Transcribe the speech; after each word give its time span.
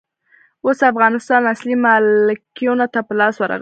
اوس 0.65 0.79
افغانستان 0.91 1.41
اصلي 1.53 1.75
مالکينو 1.83 2.85
ته 2.93 2.99
په 3.07 3.13
لاس 3.19 3.35
ورغلئ. 3.37 3.59